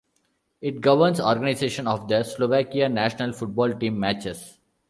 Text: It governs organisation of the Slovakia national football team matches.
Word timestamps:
It 0.61 0.81
governs 0.81 1.19
organisation 1.21 1.85
of 1.85 2.07
the 2.07 2.23
Slovakia 2.23 2.89
national 2.89 3.33
football 3.33 3.71
team 3.71 3.99
matches. 3.99 4.57